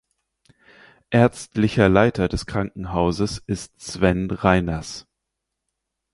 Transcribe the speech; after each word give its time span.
Ärztlicher 1.11 1.87
Leiter 1.87 2.27
des 2.27 2.47
Krankenhauses 2.47 3.37
ist 3.45 3.79
Sven 3.79 4.31
Reiners. 4.31 5.05